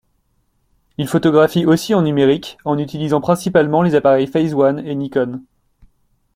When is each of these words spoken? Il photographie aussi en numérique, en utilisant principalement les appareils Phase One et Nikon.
Il 0.97 1.07
photographie 1.07 1.67
aussi 1.67 1.93
en 1.93 2.01
numérique, 2.01 2.57
en 2.65 2.79
utilisant 2.79 3.21
principalement 3.21 3.83
les 3.83 3.93
appareils 3.93 4.25
Phase 4.25 4.55
One 4.55 4.79
et 4.79 4.95
Nikon. 4.95 5.41